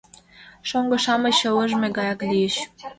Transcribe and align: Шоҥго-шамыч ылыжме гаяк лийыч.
Шоҥго-шамыч 0.69 1.37
ылыжме 1.49 1.87
гаяк 1.97 2.19
лийыч. 2.29 2.55